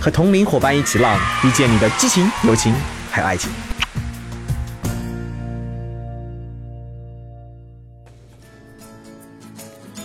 [0.00, 2.74] 和同龄伙伴一起浪，遇见你的激情、友情
[3.10, 3.50] 还有爱情。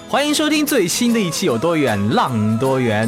[0.07, 3.07] 欢迎收听最新的一期《有多远浪多远》。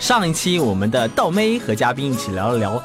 [0.00, 2.82] 上一期我们的道妹和嘉宾一起聊了聊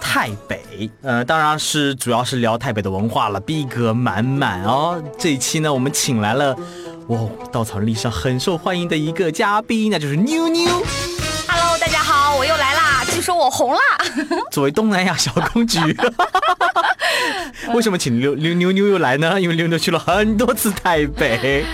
[0.00, 5.02] 太北，呃，当然是主要是聊太北的文化了，逼格满满哦。
[5.16, 6.54] 这一期呢，我们请来了
[7.06, 7.18] 哇，
[7.52, 10.68] 稻草人历史上很受欢迎的一个嘉宾，那就是妞妞。
[13.18, 13.20] 来啦！
[13.20, 13.78] 据说我红了，
[14.52, 15.78] 作为东南亚小公举，
[17.74, 19.40] 为什么请妞妞妞妞又来呢？
[19.40, 21.64] 因为妞妞去了很多次台北，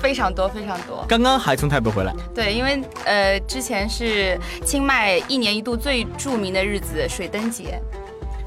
[0.00, 1.04] 非常多非常多。
[1.06, 2.14] 刚刚还从台北回来。
[2.34, 7.78] 对，因为呃，之前是清迈一年一度最著名的日子水灯节，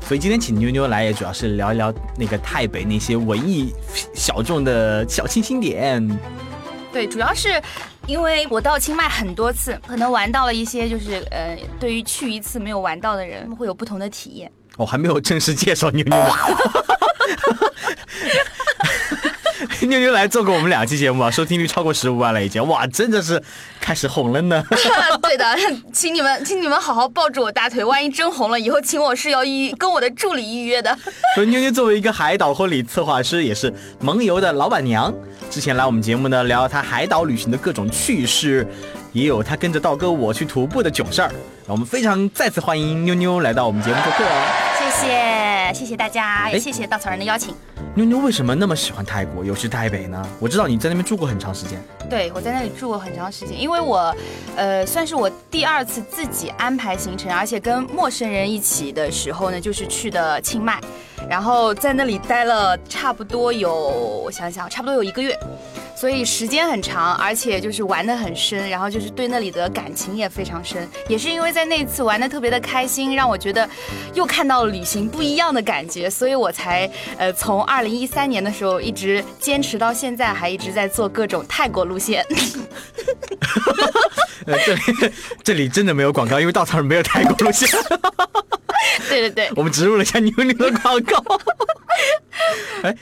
[0.01, 3.71] 所以今天请妞妞来，也主要是聊一聊那个台北那些文艺
[4.13, 6.19] 小众的小清新点。
[6.91, 7.61] 对，主要是
[8.07, 14.51] 因为我到清迈很多次，可能玩到了一些就是呃，对于去一次没有玩到的人，会有不同的体验。
[14.77, 16.29] 我、还没有正式介绍妞妞呢。
[19.87, 23.41] 妞妞来做过我们两期节目啊，收听率超过十五万了已经，哇，真的是
[23.79, 24.63] 开始红了呢。
[25.21, 25.45] 对的，
[25.91, 30.95] 请你们，请你们好好抱住我大腿，万一真红了，以后请我是要预跟我的助理预约的。
[31.35, 35.13] 所以妞妞作为一个海岛婚礼策划师，也是萌游的老板娘，
[35.49, 38.67] 之前来我们节目呢聊她海岛旅行的各种趣事，
[39.11, 41.31] 也有她跟着道哥我去徒步的囧事儿。
[41.65, 44.76] 让我们非常再次欢迎妞妞来到我们节目做客哦。
[44.89, 47.53] 谢谢，谢谢大家，也谢谢稻草人的邀请。
[47.93, 50.25] 妞妞为什么那么喜欢泰国，尤其是台北呢？
[50.39, 51.77] 我知道你在那边住过很长时间。
[52.09, 54.15] 对，我在那里住过很长时间，因为我，
[54.55, 60.79] 呃，算是我第二次自己安排行程，而且跟陌生人一起的时候呢，就是去的清迈，
[61.29, 63.73] 然后在那里待了差不多有，
[64.25, 65.37] 我想想，差不多有一个月。
[65.95, 70.87] 所以时间很长，而且就是玩的很深，然后就是对那里的感情也非常深。
[71.07, 73.67] 也是因为在那次玩的特别的开心，让我觉得
[74.13, 82.23] 又看到了旅行不一样的感觉，所以我才呃从二零一三年的时候一直坚持到现在，还一直在做各种泰国路线。
[84.45, 85.13] 呃，这里
[85.43, 87.67] 这里真的没有广告，因为稻草人没有泰国路线，
[89.09, 91.39] 对对对，我们植入了一下妞妞的广告。
[92.83, 92.95] 哎，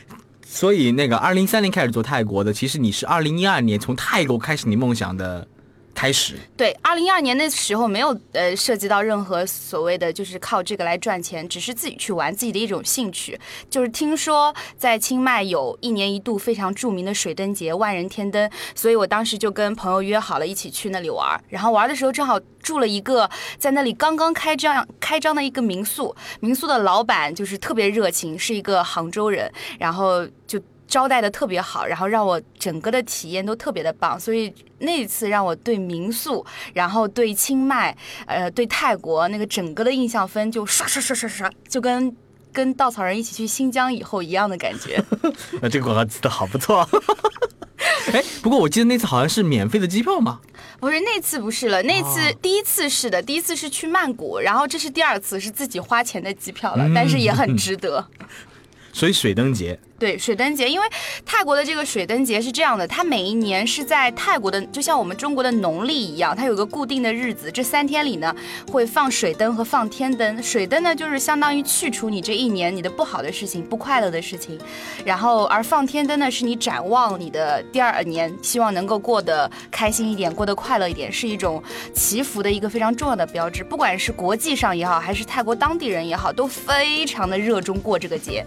[0.45, 5.47] 所以那个二零一三年开始做泰国的，其实你是二零一二年从泰国开始你梦想的
[5.95, 6.35] 开始。
[6.55, 13.39] 对，二零一二年那时候没有呃涉及到任何所谓的就是靠这个来赚钱，只是自己去玩自己的一种兴趣。
[13.69, 21.41] 就是听说在清迈有一年一度非常著名的水灯节万人天灯，所以我当时就跟朋友约好了一起去那里玩。
[21.47, 30.61] 然后玩的时候正好住了一个在那里刚刚开张开张的一个民宿，民宿的老板就是特别热情，是一个杭州人，然后就。
[30.87, 42.15] 招待的特别好，然后让我整个的体验都特别的棒，所以那一次让我对民宿，然后对清迈，呃，对泰国那个整个的印象分就刷刷刷刷刷，就跟
[42.53, 45.03] 跟稻草人一起去新疆以后一样的感觉。
[45.61, 46.87] 那，这个广告词的好不错。
[48.13, 50.39] 哎，不过我记得那次好像是免费的机票吗。
[50.79, 58.07] 不是那次不是了，那次、哦第一次是的，第一次是去曼谷，然后这是第二次是自己花钱的机票了，嗯但是也很值得。
[58.93, 60.85] 所以水灯节，对水灯节，因为
[61.25, 68.31] 泰国的这个水灯节是这样的，它每一年是在泰国的，就像我们中国的农历一样，它有个固定的日子，这三天里呢
[68.71, 70.43] 会放水灯和放天灯。
[70.43, 74.59] 水灯呢就是相当于去除你这一年你的不好的事情、不快乐的事情，
[75.03, 81.63] 然后而放天灯呢是你展望你的第二年，希望能够过得开心一点，过得快乐一点，是一种
[81.95, 83.63] 祈福的一个非常重要的标志。
[83.63, 88.45] 不管是国际上也好，还是泰国当地人也好，都非常的热衷过这个节。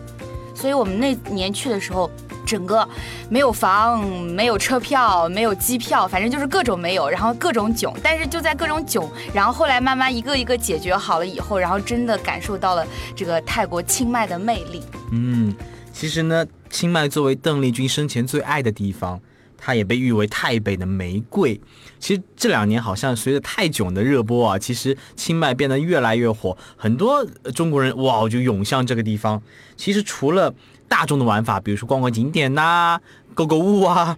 [0.58, 2.10] 所以我们那年去的时候，
[2.44, 2.86] 整个
[3.30, 7.94] 没有房、没有车票、没有机票，反正就是各种没有，然后各种囧。
[8.02, 12.84] 但是就在各种囧，然后后来慢慢一个一个解决好了以后，然后真的感受到了
[13.14, 14.82] 这个泰国清迈的魅力。
[15.12, 15.54] 嗯，
[15.92, 19.20] 其实呢，清迈作为邓丽君生前最爱的地方，
[19.56, 21.60] 它也被誉为泰北的玫瑰。
[21.98, 27.24] 其实这两年好像随着泰囧的热播啊，其实清迈变得越来越火，很多
[27.54, 29.42] 中国人哇就涌向这个地方。
[29.76, 30.54] 其实除了
[30.88, 33.00] 大众的玩法，比如说逛逛景点呐、
[33.34, 34.16] 购购物啊，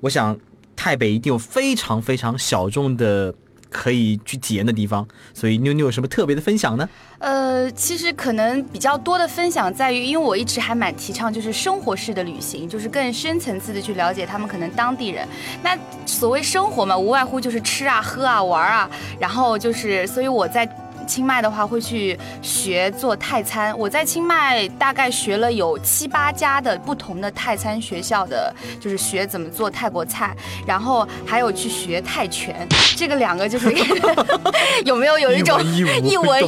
[0.00, 0.38] 我想
[0.76, 3.34] 泰北一定有非常非常小众的
[3.70, 5.06] 可以去体验的地方。
[5.34, 6.88] 所以妞妞有什么特别的分享呢？
[7.22, 15.26] 呃，其实可能比较多的分享在于，因为我一直还蛮提倡就是生活式的旅行，就是更深层次的去了解他们可能当地人。
[15.62, 18.90] 那所谓生活嘛，无外乎就是吃啊、喝啊、玩啊，
[19.20, 20.68] 然后就是，所以我在。
[21.02, 32.66] 清迈的话会去学做泰餐，我在清迈大概学了有七八家的不同的泰餐学校的，就是学怎么做泰国菜，然后还有去学泰拳，
[32.96, 33.72] 这个两个就是
[34.84, 36.06] 有没有有一种 一文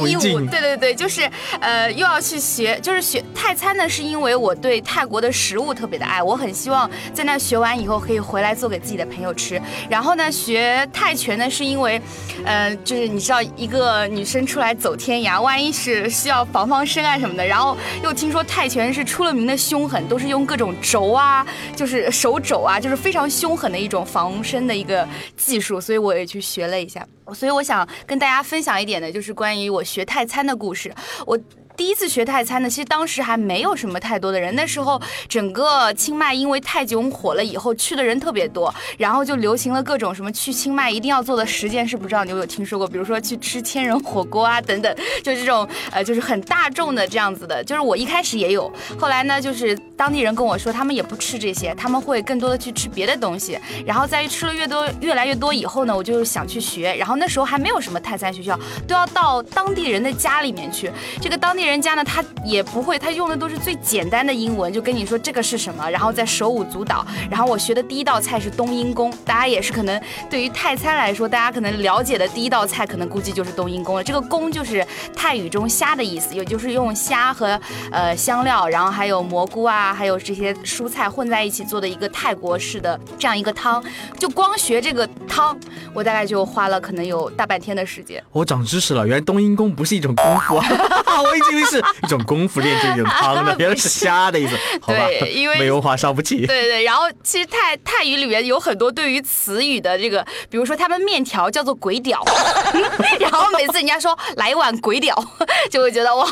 [0.09, 0.39] 一武？
[0.45, 1.29] 对对对，就是
[1.59, 9.61] 呃又要去学，就是学泰餐呢，是因为我对泰国的食物特别的爱，我很希望在那学完以后可以回来做给自己的朋友吃。
[9.89, 12.01] 然后呢，学泰拳呢，是因为
[12.45, 14.44] 呃就是你知道一个女生。
[14.45, 21.45] 出来走天涯，万一是需要防防身啊什么的，然后又听说泰拳是出了名的凶狠，都是用各种肘啊，
[21.75, 27.05] 就是手肘啊，就是非常凶狠的一种防身的一个技术，所以我也去学了一下。
[27.33, 30.93] 所以我想跟大家分享一点的，就是关于我学泰餐的故事。
[31.25, 31.37] 我。
[31.77, 34.55] 第一次学泰餐呢，其实当时还没有什么太多的人。
[34.55, 42.87] 那时候整个清迈因为泰囧火了以后，去的人特别多，然后就流行了各种什么去清迈一定要做的十件事，不知道你有没有听说过？
[42.87, 47.63] 比如说去吃千人火锅啊等等，就这种呃就是很大众的这样子的。
[47.63, 53.59] 就是我一开始也有，后来呢就是当地人跟我说他们也不吃这些，他们会更多的去吃别的东西。
[53.85, 56.95] 然后在于吃了越多越来越多以后呢，我就想去学。
[56.95, 58.57] 然后那时候还没有什么泰餐学校，
[58.87, 60.89] 都要到当地人的家里面去。
[61.21, 67.05] 这个当地人家呢，他也不会，他用的都是最简单的英文，就跟你说这个是什么，然后再手舞足蹈。
[67.29, 74.03] 然后我学的第一道菜是冬阴功，大家也是可能对于泰餐来说，大家可能了解的第一道菜，可能估计就是冬阴功了。
[74.03, 74.85] 这个功就是
[75.15, 77.59] 泰语中虾的意思，也就是用虾和
[77.91, 83.83] 呃香料，然后还有蘑菇啊，还有这些蔬菜混在一起做的一个泰国式的这样一个汤。
[84.17, 85.57] 就光学这个汤，
[85.93, 88.23] 我大概就花了可能有大半天的时间。
[88.31, 90.67] 我长知识了，原来冬阴功不是一种功夫啊！
[91.21, 94.55] 我以为是一种功夫练这种汤的，原来是虾的意思。
[94.81, 96.45] 好吧，因为没文化烧不起。
[96.45, 102.23] 对对，然后其实泰泰语里面有很多对于词语的这个，比如说他们面条叫做鬼屌，
[103.19, 105.15] 然后每次人家说来一碗鬼屌，
[105.71, 106.25] 就会觉得哇，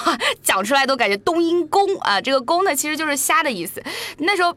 [0.44, 3.84] 讲出来都感觉冬阴功啊，这个功呢其实就是虾的意思。
[4.18, 4.56] 那时候。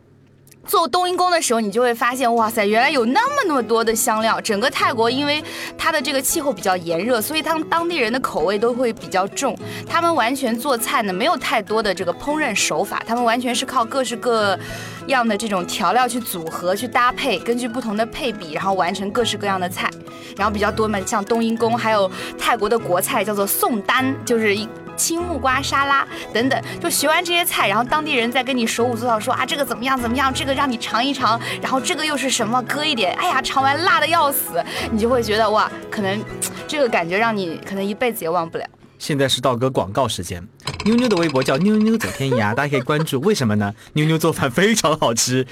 [0.67, 4.41] 做冬阴功的时候，你就会发现，哇塞，原来有那么那么多的香料。
[4.41, 5.43] 整个泰国因为
[5.79, 9.57] 它的这个气候比较炎热，所以他们当地人的口味都会比较重。
[9.89, 14.59] 他们完全做菜呢，没有太多的这个烹饪手法，他们完全是靠各式各
[15.07, 19.89] 样的这种调料去组合、去搭配，根据不同的配比，然后完成各式各样的菜。
[20.37, 24.69] 然后比较多嘛，像冬阴功，还有泰国的国菜叫做宋丹，就是一。
[24.97, 36.23] 青木瓜沙拉等等，就学完这些菜，然后当地人再跟你手舞足蹈说啊，这个怎么样怎么样，这个让你尝一尝，然后这个又是什么，搁一点，哎呀，尝完辣的要死，你就会觉得哇，可能
[36.67, 38.65] 这个感觉让你可能一辈子也忘不了。
[38.99, 40.47] 现在是道哥广告时间，
[40.85, 43.21] 妞妞的微博叫妞妞走天涯，大家可以关注。
[43.21, 43.73] 为什么呢？
[43.93, 45.47] 妞妞做饭非常好吃，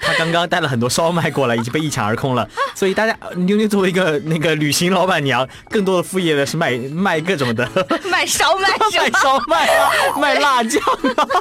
[0.00, 2.48] 她刚刚带了很多烧麦过来，已经被一抢而空了。
[2.74, 7.68] 所以大家，妞妞作为一个那个旅行老板娘，更多的副业呢是卖卖各种的，
[8.10, 9.68] 卖烧麦，卖烧麦，
[10.20, 10.80] 卖辣酱，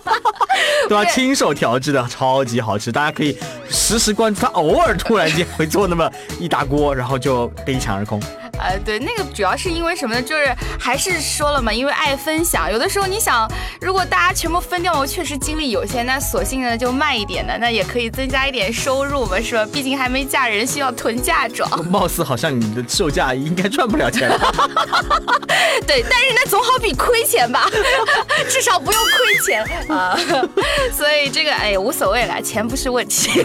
[0.89, 1.05] 对吧？
[1.05, 2.91] 亲手调制的，超级好吃。
[2.91, 3.38] 大家可以
[3.69, 6.09] 时时关注她，偶尔突然间会做那么
[6.39, 8.21] 一大锅，然后就被一抢而空。
[8.63, 10.21] 呃，对，那个主要是因为什么呢？
[10.21, 12.71] 就是还是说了嘛，因为爱分享。
[12.71, 13.45] 有的时候你想，
[13.81, 19.65] 如果大家全部分掉，我确实精力有限，那索性呢就卖一点的，那也可以增加一点收入嘛，是吧？
[19.74, 21.70] 毕竟还没嫁人，需要囤嫁妆。
[21.88, 24.39] 貌似好像你的售价应该赚不了钱了。
[25.86, 27.70] 对，但是那总好比亏钱吧，
[28.48, 30.17] 至少不用亏钱啊。
[30.96, 33.43] 所以这个哎无所谓了，钱不是问题。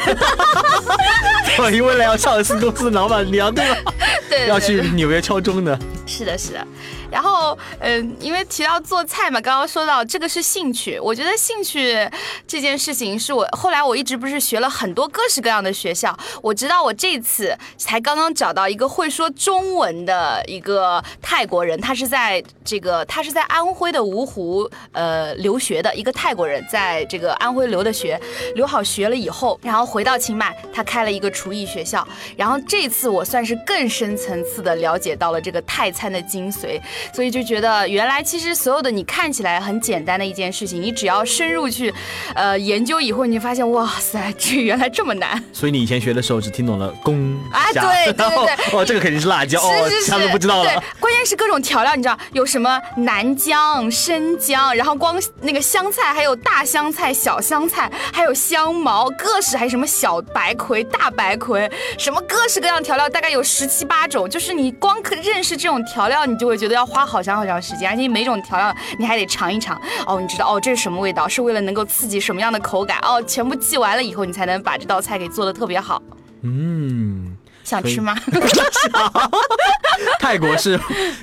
[1.58, 3.92] 我因为了要上市公司老板娘，对吧？
[4.28, 5.78] 对，要去纽约敲钟的。
[6.06, 6.66] 是的，是的。
[7.10, 10.98] 然后，嗯，因为提到做菜嘛，刚刚说到这个是兴趣。
[11.00, 12.08] 我觉得兴趣
[12.46, 16.16] 这件事情是我后来我一直不是学了很多各式各样的学校。
[16.42, 28.20] 我知道我这次才刚刚找到一个会说中文的一个泰国人，他是在这个他是在安徽的芜湖呃留学的一个泰国人，在这个安徽留的学，
[28.54, 32.06] 留好学了以后，然后回到清迈，他开了一个厨艺学校。
[32.36, 36.80] 然后这次我算是更深层次的了解到了这个泰餐的精髓。
[37.12, 41.92] 所以就觉得，原来其实所有的你看起来很简单的一件事情，你只要深入去，
[42.34, 45.42] 呃，研究以后，你就发现，哇塞，这原来这么难。
[45.52, 50.82] 所以你以前学的时候只听懂了公啊，对对对， 哦，这个肯定是辣椒，哦，其他们不知道了。
[51.00, 69.80] 关键是各种调料，你知道有什么南姜、生姜，然后光那个香菜，还有大香菜、小香菜，还有香茅，各式还有什么小白葵、大白葵，什么各式各样调料，大概有十七八种，就是你光认识这种调料，你就会觉得要花好长好长时间，而且每种调料你还得尝一尝。
[70.06, 71.28] 哦，你知道哦，这是什么味道？
[71.28, 72.98] 是为了能够刺激什么样的口感？
[73.02, 76.02] 哦，全部记完了以后，你才能把这道菜给做的特别好。
[76.42, 77.36] 嗯。
[77.64, 78.16] 想吃吗？
[80.20, 80.78] 泰国是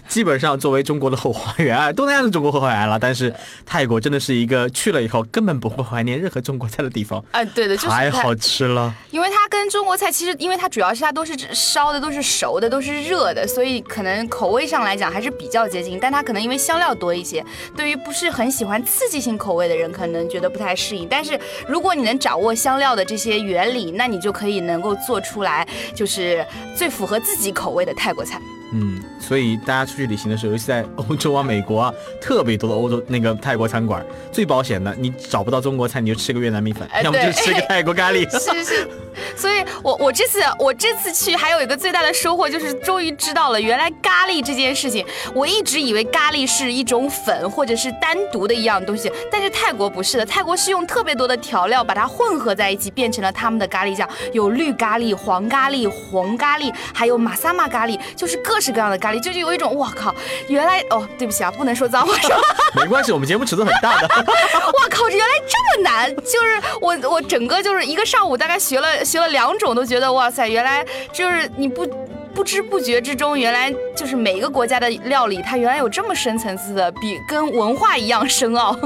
[0.08, 3.34] 基本上作为中国的后花园，东南亚是中国后花园了，但是
[3.65, 7.24] 泰国真的是一个去了以后根本不会怀念任何中国菜的地方。
[7.32, 8.94] 啊，对的，太好吃了。
[9.12, 16.00] 因为它跟中国菜其实，因为它主要是它都是烧的，都是熟的，都是热的，所以可能口味上来讲还是比较接近。
[16.00, 17.44] 但它可能因为香料多一些，
[17.75, 21.08] 对于不是很喜欢刺激性口味的人，可能觉得不太适应。
[21.10, 26.46] 但是如果你能掌握香料的这些原理，那你就可以能够做出来，就是。
[26.75, 28.39] 最符合自己口味的泰国菜。
[28.74, 38.27] 嗯，所以大家出去旅行的时候，尤其在欧洲啊、美国啊，特别多的欧洲那个泰国餐馆，最保险的，你找不到中国菜，你就吃个越南米粉，要么就吃个泰国咖喱。
[38.38, 38.88] 是是，
[39.36, 45.05] 所以我我这次我这次去还有一个最大的收获，就是终于知道了原来咖喱这件事情。
[45.34, 58.55] 我一直以为咖喱是一种粉或者是单独的一样东西，但是泰国不是的，泰国是用特别多的调料把它混合在一起，变成了他们的咖喱酱，有绿咖喱、黄咖喱、红咖喱，还有马萨玛咖喱，就是各。
[58.56, 60.16] 各式各样的咖喱，就是有一种我靠，
[60.48, 62.14] 原来哦，对不起啊，不能说脏话？
[62.82, 64.08] 没关系，我们节目尺度很大的。
[64.16, 71.86] 哇靠，原来这么难，就是我我整个就是一个上午，大概学了学了两种，都觉得哇塞，原来就是你不。
[72.36, 78.78] 不知不觉之中，原来就是每一个国家的料理，它原来有这么深层次的，比跟文化一样深奥。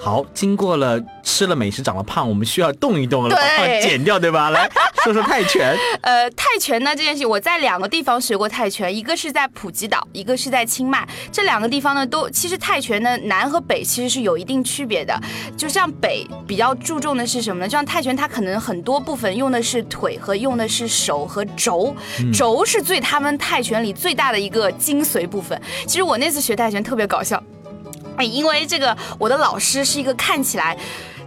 [0.00, 4.50] 好，经过了吃了美食长了胖，我们需要动一动了，把胖减掉对吧？
[4.50, 4.68] 来
[5.04, 5.76] 说说泰拳。
[6.00, 11.06] 呃，泰拳呢这件事，我在两个地方学过泰拳，一个是在普吉岛，一个是在清迈。
[11.30, 15.20] 这两个地方呢，都其实泰拳呢南和北其实是有一定区别的。
[15.56, 17.68] 就像北比较注重的是什么呢？
[17.68, 21.94] 就像泰拳，它可能很多部分用的是腿和用的是手和肘，
[22.32, 22.78] 肘是。
[22.88, 27.57] 最他们泰拳里最大的一个精髓部分，其实我那次学泰拳特别搞笑，哎，
[28.26, 30.76] 因为这个我的老师是一个看起来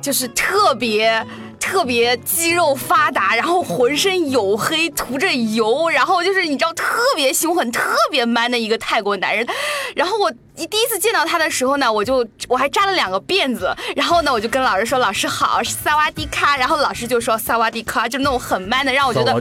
[0.01, 1.25] 就是特别
[1.61, 9.47] 特别肌肉发达，然后浑身黝黑涂着油，然后就是你知道特别凶狠、特别 man 的一个泰国男人，
[9.95, 10.33] 然后我。
[10.57, 19.33] 一第一次见到他的时候呢，我就我还扎了两个辫子，然后呢，我就跟老师说：“老师好，萨瓦迪卡。”然后老师就说：“萨瓦迪卡，就那种很 man 的，让我觉得，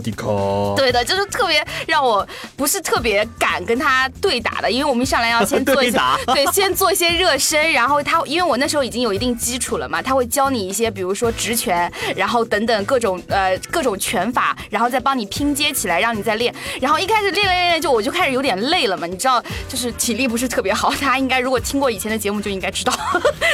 [0.76, 5.98] 对的，就是特别让我不是特别敢跟他对打的，因为我们一上来要先做一些，
[6.32, 16.54] 对，先做一些热身，然后他因为我那时候已经有一定基础了嘛，他会教你一些，比如说直拳，然后等等各种呃各种拳法，然后再帮你拼接起来，让你再练。
[16.80, 20.90] 然后一开始练练练练，就我就开始有点累了嘛，你知道，就是体力不是特别好。
[20.92, 22.92] 大家应该如果听过以前的节目就应该知道，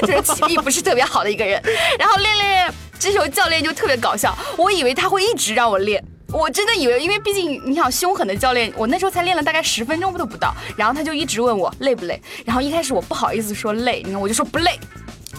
[0.02, 1.62] 就是体力不是特别好的一个人。
[1.98, 4.36] 然后练练练，这时候教练就特别搞笑。
[4.56, 10.54] 我以为他会一直让我练，我真的以为，因为毕竟你想凶狠的教练，我那时候才练了大概十分钟都不到。
[10.76, 12.20] 然后他就一直问我累不累。
[12.44, 14.78] 然后一开始我不好意思说累，你看我就说不累。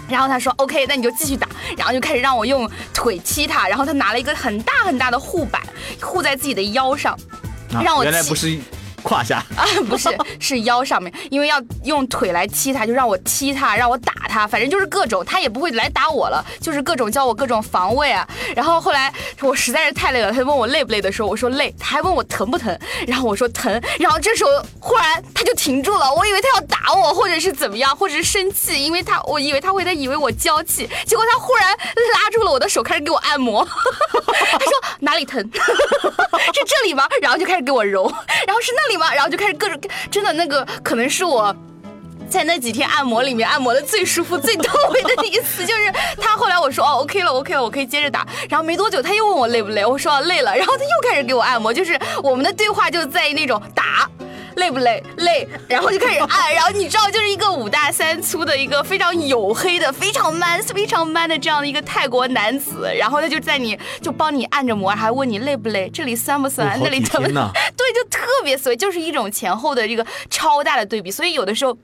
[0.10, 1.48] 然后他说 OK，那你就继续打。
[1.78, 3.68] 然后就开始让我用腿踢他。
[3.68, 5.62] 然后他拿了一个很大很大的护板
[6.02, 7.18] 护在自己的腰上，
[7.84, 8.60] 让我原来不是。
[9.08, 18.28] 胯下啊，不是，是腰上面，因为要用腿来踢他，就让我踢他，让我打他，反正就是各种，他也不会来打我了，就是各种教我各种防卫啊。
[18.54, 33.64] 然后后来我实在是太累了，他就问我累不累的时候，我说累，他还问我疼不疼，然后我说疼，然后这时候忽然他就停住了，我以为他要打我或者是怎么样，或者是生气，因为他我以为他会他以为我娇气，结果他忽然拉住了我的手，开始给我按摩，
[34.52, 35.38] 他说哪里疼？
[36.58, 37.08] 是这里吗？
[37.22, 38.12] 然后就开始给我揉，
[38.46, 38.97] 然后是那里。
[39.14, 41.56] 然后就开始各种，真的那个可能是我
[42.30, 45.66] 在那几天按摩里面按摩的最舒服、最到位的一次。
[45.66, 48.28] 就是他后来我说哦，OK 了，OK 了，我可以接着打。
[48.50, 50.56] 然后没多久他又问我累不累，我说累了。
[50.56, 54.10] 然后他又开始给我按摩，就是我们的对话就在于那种打。
[54.58, 55.02] 累不累？
[55.18, 67.24] 累，然后就开始按，然后你知道，就是一个五大三粗的一个非常黝黑的、非常 man、非常 man 的这样的一个泰国男子，然后他就在你就帮你按着摩，还问你累不累，这里酸不酸，那里疼？
[67.24, 71.78] 对，就特别随，就是一种前后的这个超大的对比，所以有的时候。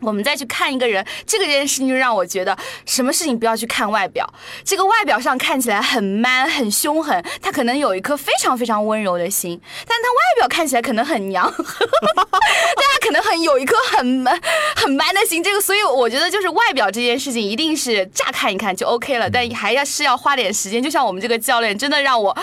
[0.00, 4.28] 我们再去看一个人，这个件事情就让我觉得，什么事情不要去看外表。
[4.64, 14.38] 这个外表上看起来很 man、很凶狠，他可能有一颗非常非常温柔的心，但他外表看起来可能很娘， 但他可能很有一颗很 man、
[14.76, 15.42] 很 man 的心。
[15.42, 20.82] 这个，所以我觉得就是外表这件事情，一定是乍看一看就 OK 了，但还要是要花点时间。
[20.82, 22.36] 就像我们这个教练，真的让我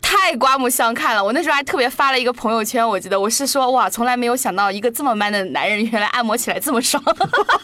[0.00, 1.22] 太刮目相看了。
[1.22, 7.16] 我那时候还特别发了一个朋友圈，我记得我是说，哇，从来没有想到一个这么 man 的男人，原来按摩起来这么爽。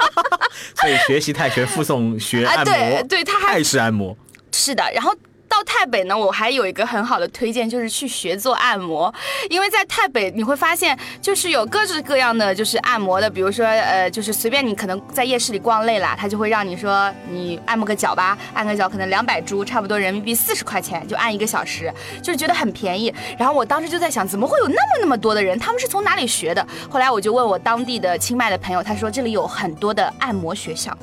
[0.81, 4.17] 所以学习泰拳附送学按摩，对对，他泰式按摩
[4.53, 4.83] 是的。
[4.93, 5.15] 然后
[5.61, 9.13] 到到太北呢，我还有一个很好的推荐，就是去学做按摩。
[9.51, 23.13] 因为在太北你会发现，就是有各式各样的就是按摩的，比如说呃，就是随便你可能在夜市里逛累了，他就会让你说你按摩个脚吧，按个脚可能两百铢，差不多人民币四十块钱就按一个小时，就是觉得很便宜。
[23.39, 25.59] 然后我当时就在想，怎么会有那么那么多的人？
[25.59, 26.67] 他们是从哪里学的？
[26.89, 30.97] 后来我就问我当地的清迈的朋友，他说这里有很多的按摩学校。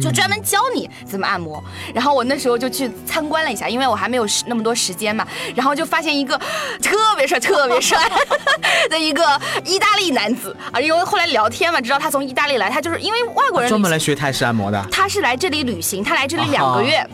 [0.00, 1.62] 就专门教你怎么按摩，
[1.94, 6.38] 然后我那时候就去参观了一下，因为我还没有那么多时间嘛，然后就发现一个
[6.82, 7.98] 特别帅、特别帅
[8.90, 17.06] 的一个意大利男子啊，因为后来聊天嘛，知道他从意大利来，他就是因为外国人专门来学泰式按摩的，他是来这里旅行，他来这里两个月，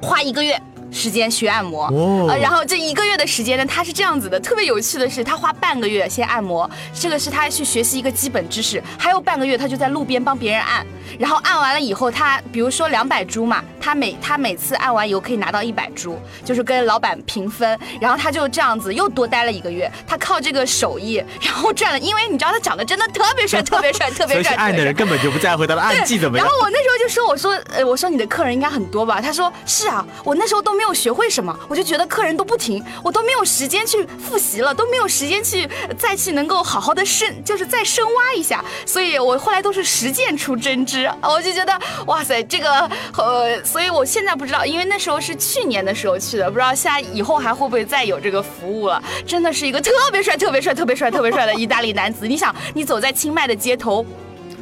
[0.00, 0.60] 花一个月。
[0.90, 1.86] 时间学按摩，
[2.28, 10.84] 呃，然后这一个月的时间呢，他是这样子的，特别有趣的是，他花半个月先按摩，这个是他去学习一个基本知识，还有半个月他就在路边帮别人按，
[11.18, 26.44] 然后按完了以后，他比如说两百株嘛，他每他每次按完以后可以拿到一百株，就是跟老板平分，然后他就这样子又多待了一个月，他靠这个手艺，然后赚了，因为你知道他长得真的特别帅，特别帅， 特别帅，按的人根本就不在乎他的按技怎么样。
[26.44, 29.20] 然后我那时候就说，我说，呃，我说你的客人应该很多吧？
[29.20, 30.79] 他说是啊，我那时候都。
[30.80, 35.68] 没有学会什么，我就觉得客人都不停，我都没有时间去复习了，都没有时间去
[35.98, 38.64] 再去能够好好的深，就是再深挖一下。
[38.86, 49.02] 所以我后来都是实践出真知，我就觉得哇塞，这个呃，所以我现在不知道，因为那时候是去年的时候去的，不知道现在以后还会不会再有这个服务了。
[49.26, 52.26] 真的是一个特别帅、特别帅、特别帅、特别帅的意大利男子。
[52.26, 54.02] 你想，你走在清迈的街头。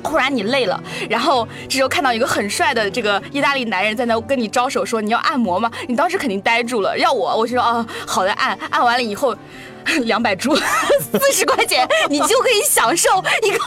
[0.03, 5.71] 忽然你累了，然后这时候看到一个很帅的这个意大利男人在那跟你招手说你要按摩吗？
[5.87, 6.97] 你当时肯定呆住了。
[6.99, 9.37] 要我，我就说哦，好的，按按完了以后，
[10.05, 10.55] 两百铢，
[11.13, 13.59] 四十块钱，你就可以享受一个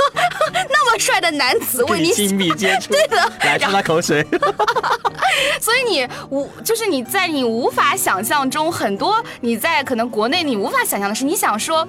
[0.70, 4.26] 那么帅的男子为你 亲密接触，对的，来擦他口水。
[5.60, 11.88] 所以你无就是你在你无法想象中很多你在可能国内你无法想象的是，你想说。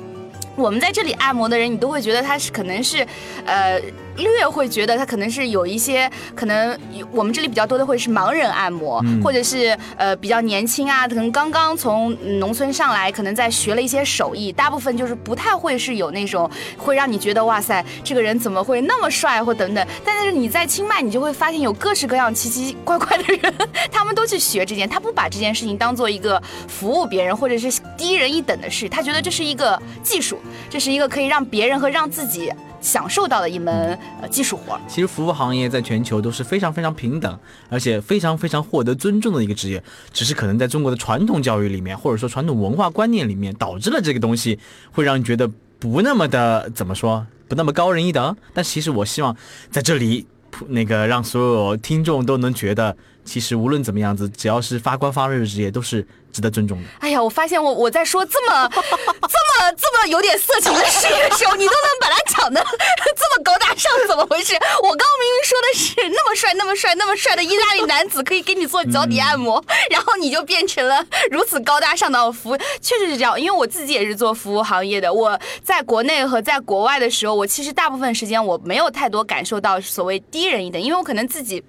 [0.55, 3.07] 我们在这里按摩的人，你都会觉得他是可能是，
[3.47, 3.81] 呃，
[4.17, 6.79] 略会觉得他可能是有一些可能，
[7.13, 19.87] 我们这里比较多的会是盲人按摩，或者是呃比较年轻啊，可能刚刚从农村上来，可能在学了一些手艺，大部分就是不太会是有那种会让你觉得哇塞，这个人怎么会那么帅或等等。
[20.05, 23.55] 但是你在清迈，你就会发现有各式各样奇奇怪怪的人，
[23.91, 30.39] 他们都去学这件，他不把这件事情当做一个服务别人或者是低人一等的事，他觉得这是一个技术。
[30.69, 32.51] 这是一个可以让别人和让自己
[32.83, 34.79] 享受到的一门呃技术活。
[34.87, 37.39] 其实服务行业在全球都是非常非常平等，
[37.71, 39.83] 而且非常非常获得尊重的一个职业。
[40.13, 44.59] 只是可能在中国的传统教育里面，或者说传统文化观念里面，导致了这个东西
[44.91, 48.37] 会让你觉得不那么的怎么说， 不那么高人一等。
[48.53, 49.35] 但其实我希望
[49.71, 50.27] 在这里，
[50.69, 56.07] 那个让所有听众都能觉得，其实无论怎么样子，只要是发光发热的职业，都是。
[56.33, 56.89] 值得尊重的。
[57.01, 64.55] 哎呀，我发现我我在说这么 这么这么有点色情的事的时候，你都能把它讲的这么高大上，怎么回事？
[64.55, 72.57] 我刚明明说的是那么帅、那么帅、那么帅的意大利男子可以给你做脚底按摩， 然后你就变成了如此高大上的服务。
[72.81, 75.13] 确实是这样，因为我自己也是做服务行业的。
[75.13, 81.63] 我在国内和在国外的时候，我其实大部分时间我没有太多感受到所谓低人一等，因为我可能自己。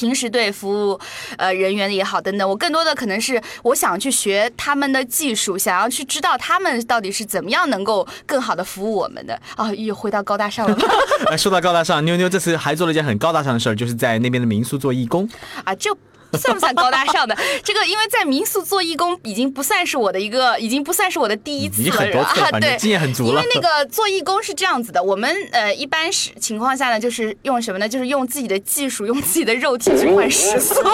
[0.00, 0.98] 平时对服务，
[1.36, 9.38] 呃人员也好等等，我更多的可能是我想去学他们的技术，想要去知道他们到底是怎么样能够更好的服务我们的。
[9.56, 10.78] 啊，又回到高大上了。
[11.36, 15.28] 说到高大上，妞妞这次还做了一件很高大上的事儿，就是在那边的民宿做义工。
[15.64, 15.94] 啊，就。
[16.38, 17.36] 算不算高大上的？
[17.64, 22.50] 这个因为在民宿做义工已经不算是我的一个，已经不算是我的第一次了啊。
[22.60, 23.28] 对，经验很足了。
[23.30, 27.88] 因为那个做义工是这样子的，我们呃一般是情况下呢，就是用什么呢？
[27.88, 30.74] 就是用自己的技术，用自己的肉体去换食宿。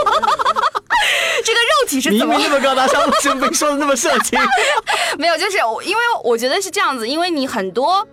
[1.45, 3.07] 这个肉体是怎么那么高大上？
[3.07, 4.39] 为什么说的那么色情？
[5.19, 8.07] 没有，就是因为我觉得是这样子，因为你很多。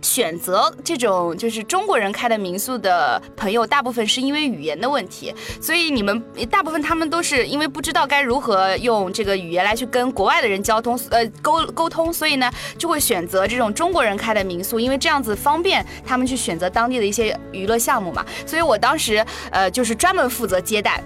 [0.00, 18.24] 选择这种就是中国人开的民宿的朋友，大部分是因为语言的问题，所以你们大部分他们都是因为不知道该如何用这个语言来去跟国外的人交通，呃，沟沟通，所以呢就会选择这种中国人开的民宿，因为这样子方便他们去选择当地的一些娱乐项目嘛。
[18.46, 21.02] 所以我当时呃就是专门负责接待。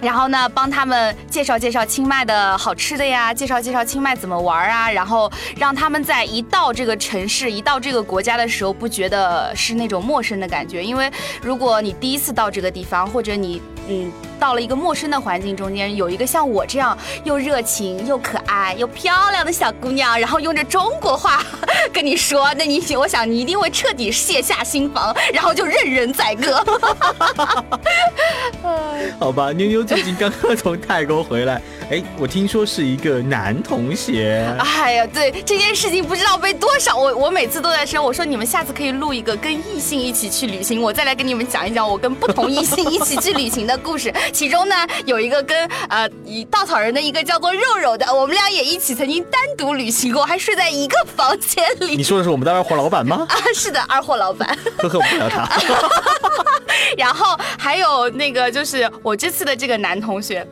[0.00, 10.84] 然后呢，帮他们介绍介绍清迈的好吃的呀，介绍介绍清迈怎么玩啊，然后让他们在一到这个城市、一到这个国家的时候，不觉得是那种陌生的感觉。
[10.84, 11.10] 因为
[11.42, 21.42] 如果你第一次到这个地方，或者你嗯到了一个陌生的环境中间，有一个像我这样又热情又可爱又漂亮的小姑娘，然后用着中国话
[21.92, 26.64] 跟你说，那你我想你一定会彻底卸下心防，然后就任人宰割。
[29.18, 34.44] 好吧，妞妞最近刚刚从泰国回来，哎，我听说是一个男同学。
[34.58, 44.12] 哎呀，对这件事情不知道被多少，我我每次都在说，我说你们下次可以录一个跟异性一起去旅行，我再来跟你们讲一讲我跟不同异性一起去旅行的故事。
[44.32, 51.94] 其中呢，有一个跟呃以稻草人的一个叫做肉肉的，我们俩也一起曾经单独旅行过，还睡在一个房间里。
[51.96, 53.24] 你说的是我们的二货老板吗？
[53.30, 54.58] 啊， 是的，二货老板。
[54.78, 55.48] 呵呵，不聊他。
[56.98, 60.46] 然后还有那个，就是我这次的这个男同学，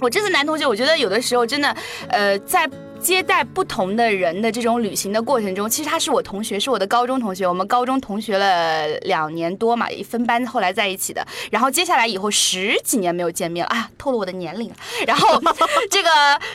[0.00, 1.74] 我这次男同学，我觉得有的时候真的，
[2.08, 2.68] 呃，在
[3.00, 11.24] 接待不同的人的这种旅行的过程中，其实他是我同学，是我的高中同学，我们高中同学了两年多嘛，分班后来在一起的。
[11.50, 14.76] 然后接下来以后十几年没有见面了，啊，透露我的年龄了。
[15.06, 15.40] 然后
[15.90, 16.10] 这个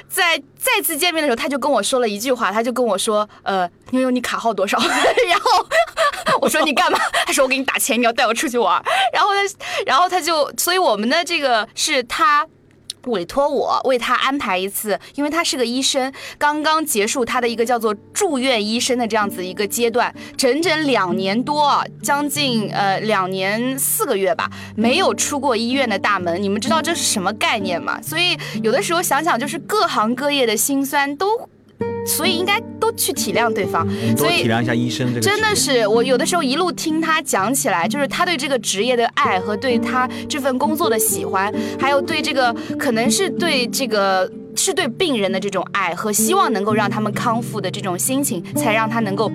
[0.10, 4.77] 在再次见面的时候，他就跟我说了一句话，他就跟我说，呃，妞妞你卡号多少？
[5.27, 5.65] 然后。
[6.41, 6.99] 我说你干嘛？
[7.25, 8.82] 他说我给你打钱，你要带我出去玩。
[9.13, 12.45] 然后他，然后他就，所以我们的这个是他
[13.08, 26.42] 委托我为他安排一次，因为他是个医生，刚刚结束他的一个叫做住院医生的这样子一个阶段，整整两年多，将近呃两年四个月吧，没有出过医院的大门。
[26.42, 28.02] 你们知道这是什么概念吗？
[28.02, 31.50] 所以有的时候想想，就是各行各业的辛酸都。
[32.06, 33.88] 所以应该都去体谅对方，
[34.18, 35.08] 所以体谅一下医生。
[35.08, 49.32] 这个真的是我有的时候一路听他讲起来，就是他对这个职业的爱和对他这份工作的喜欢，还有对这个可能是对这个是对病人的这种爱和希望能够让他们康复的这种心情，才让他能够。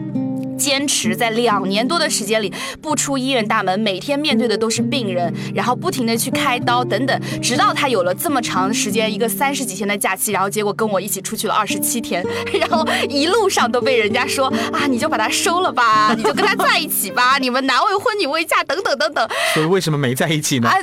[0.58, 12.22] 坚持在两年多的时间里不出医院大门，每天面对的都是病人，然后不停的去开刀等等，直到他有了这么长时间一个三十几天的假期，然后结果跟我一起出去了二十七天，
[12.60, 19.28] 然后一路上都被人家说啊，你就把他收了吧，你就跟他在一起吧，你们男未婚女未嫁等等等等。
[19.54, 20.68] 所以为什么没在一起呢？
[20.68, 20.76] 啊，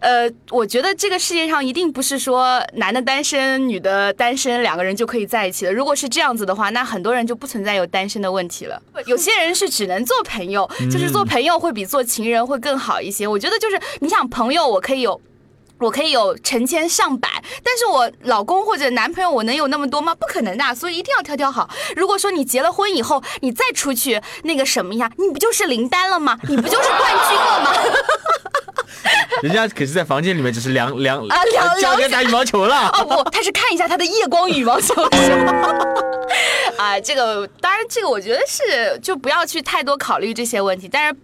[0.00, 5.72] 呃，我觉得这个世界上一定不是说男的单身女的单身两个人就可以在一起的。
[5.72, 8.82] 如果是这样子的话，那很多人就不存在有单身的问题了。
[9.06, 9.19] 有。
[9.20, 13.28] 有些人是只能做朋友，就是做朋友会比做情人会更好一些。
[13.28, 15.20] 我觉得就是你想朋友，我可以有，
[15.78, 17.28] 我可以有成千上百，
[17.62, 20.14] 但是我老公或者男朋友，我能有那么多吗？
[20.14, 21.68] 不可能的，所以一定要挑挑好。
[21.94, 26.38] 如果说你结了婚以后，你再出去那个什么呀，你不就是林丹了吗？
[26.48, 27.72] 你不就是冠军了吗？
[29.42, 31.36] 人家可是在房间里面只是量量啊
[31.80, 32.88] 量量打羽毛球了。
[32.94, 34.94] 哦不，他是看一下他的夜光羽毛球。
[36.76, 41.16] 啊， 这个当然，这个我觉得是就不要去太多考虑这些问题，但是。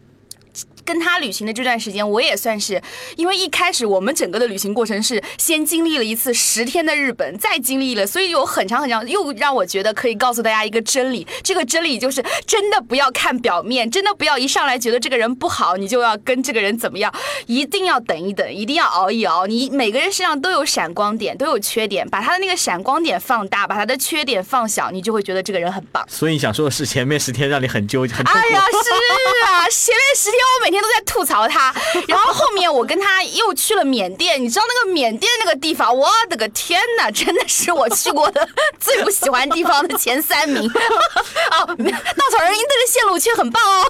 [0.87, 2.81] 跟他旅行的这段时间，我也算是，
[3.16, 17.12] 因为一开始我们整个的旅行过程是先经历了一次十天的日本，再经历了，所以有很长很长，又让我觉得可以告诉大家一个真理，这个真理就是真的不要看表面，真的不要一上来觉得这个人不好，你就要跟这个人怎么样，
[17.46, 19.46] 一定要等一等，一定要熬一熬。
[19.46, 26.07] 你每个人身上都有闪光点，都有缺点，把他的那个闪光点放大，把他的缺点放小，你就会觉得这个人很棒。
[26.09, 30.76] 所以你想说的是前面十天让你很纠结，很哎呀，是啊，前面十天我每天。
[30.77, 31.75] 天都在吐槽他，
[32.07, 38.47] 然后后面我跟他又去了缅甸，你知道那个缅甸那个地方，我的个天哪， 真的是我去过的
[38.79, 40.69] 最不喜欢地方的前三名。
[40.69, 43.87] 哦，稻草人应对的线路却很棒哦。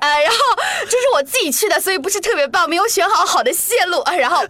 [0.00, 0.38] 呃，然后
[0.84, 4.02] 就是我自己去的，所以不是特别棒，没有选好好的线路。
[4.18, 4.44] 然后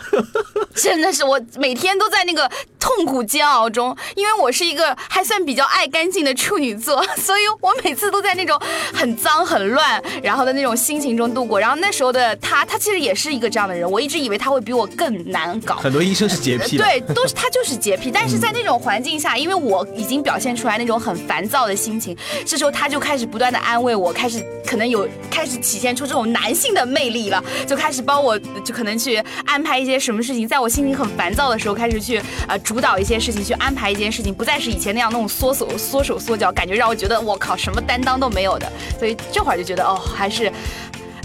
[0.74, 8.60] 真的是我每天都在那个痛苦煎熬中，因为我是一个还算比较爱干净的处女座，所以我每次都在那种
[8.92, 11.60] 很脏很乱，然的那种心情中度过。
[11.60, 15.74] 然后那时候的他，他其实也是一个这样的人，我一直以为他会比我更难搞。
[15.74, 18.10] 很多医生是洁癖，对，都是他就是洁癖。
[18.10, 22.16] 但是在那种环境下，因为我已经表现出来那种很烦躁的心情，
[22.46, 25.06] 这时候他就开始不断的安慰我，开始可能有。
[25.30, 40.50] 开始体现出这种男性的魅力了，就开始帮我，就可能去安排一些什么事情，在我心情很烦躁的时候，开始去呃主导一些事情，去安排一件事情，不再是以前那样那种缩手缩手缩脚，感觉让我觉得我靠什么担当都没有的，所以这会儿就觉得哦，还是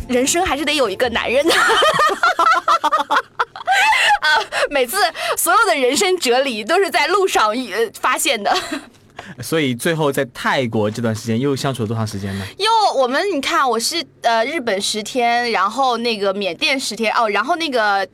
[0.07, 1.53] 人生还是得有一个男人的，
[4.21, 4.97] 啊，每次
[5.38, 8.55] 所有的人生哲理都是在路上呃发现的。
[9.41, 12.45] 所以最后在泰国这段时间又相处了多长时间呢？
[12.57, 18.07] 又我们你看，我是呃日本十天，然后那个缅甸十天哦，然后那个。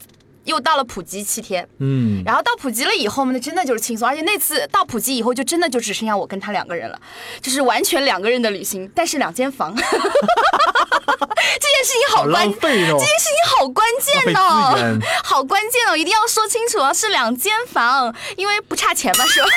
[0.45, 7.01] 又到了普吉七天，嗯，然后到普吉了以后呢，真的就是轻松，而且那次到普吉以后，就真的就只剩下我跟他两个人了，
[7.41, 9.81] 就是完全两个人的旅行，但是两间房，这
[11.59, 19.47] 件事情好关，这件事情好关键哦，好关键哦，一定要说清楚啊，是两间房，因为不差钱嘛，是吧？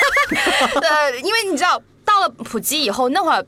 [0.81, 3.45] 呃，因为你知道到了普吉以后，那会儿。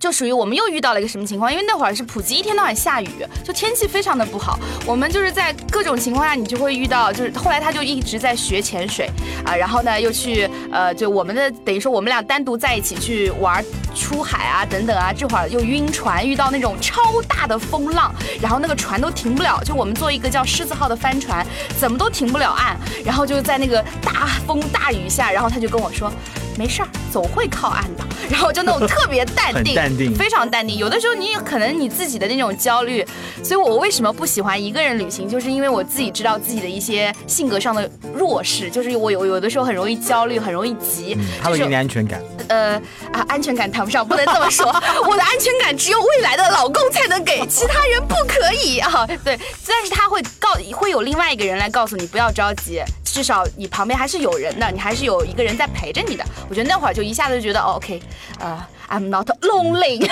[0.00, 1.52] 就属于我们又遇到了一个什么情况？
[1.52, 3.08] 因为那会儿是普吉一天到晚下雨，
[3.44, 4.58] 就天气非常的不好。
[4.86, 9.10] 我们就是在各种情况下，你就会遇到，就是后来他就一直在学潜水
[9.44, 13.62] 啊，然后呢又去呃，就我们的等于说我们俩单独在一起去玩
[13.94, 18.10] 出海啊等等啊，这会儿又晕船，遇到那种超大的风浪，
[18.40, 21.46] 然后那个船都停不了，就我们坐一个叫狮子号的帆船，
[21.78, 26.10] 怎么都停不了岸，然后就在那个大风大雨下，然后他就跟我说。
[26.56, 28.04] 没事儿，总会靠岸的。
[28.30, 30.76] 然后就那种特别淡定，淡定，非常淡定。
[30.76, 33.04] 有的时候你可能你自己的那种焦虑，
[33.42, 42.22] 所以我为什么不喜欢一个人旅行，就是因为我自己知道自己的一些性格上的弱势，就是我有有的时候很容易焦虑，很容易急，他会给你安全感。
[42.48, 42.74] 呃
[43.12, 44.66] 啊，安全感谈不上，不能这么说。
[44.66, 49.06] 我的安全感只有未来的老公才能给，其他人不可以啊。
[49.24, 56.24] 对，但是他会告，会有另外一个人来告诉你不要着急，至少你旁边还是有人的，你还是有一个人在陪着你的。
[56.48, 58.02] 我觉得那会儿就一下子就觉得，OK，
[58.38, 60.08] 呃，I'm not lonely。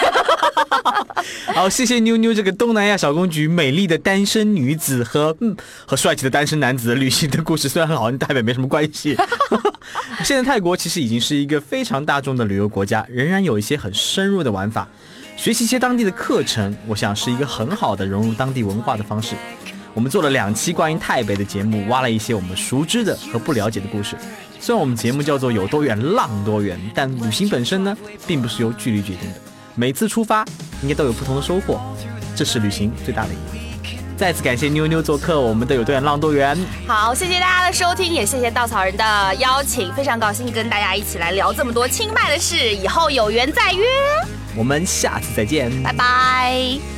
[1.55, 9.17] 好，谢谢妞妞这个东南亚小公举，美丽的单身女子和嗯和帅气的单身男子的旅行的故事，虽然好跟台北没什么关系。
[10.23, 14.87] 现在泰国其实已经是一个非常大众的旅游国家，仍然有一些很深入的玩法，
[15.37, 19.35] 学习一些当地的课程，我想是一个很好的融入当地文化的方式。
[19.95, 24.15] 我们做了两期关于台北的节目，挖了一些我们熟知的和不了解的故事。
[24.61, 29.37] 虽然我们节目叫做有多远浪多远，但旅行本身呢，并不是由距离决定的。
[29.75, 30.45] 每次出发
[30.83, 31.81] 应该都有不同的收获，
[32.35, 33.59] 这是旅行最大的意义。
[34.17, 36.59] 再次感谢妞妞做客我们的有多远浪多远。
[36.89, 43.87] 好，谢谢大家的收听，也谢谢稻草人的邀请，非常高兴跟大家一起来聊这么多清迈的事，以后有缘再约。
[44.57, 46.98] 我们下次再见，拜拜。